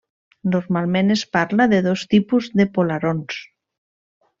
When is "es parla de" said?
1.17-1.83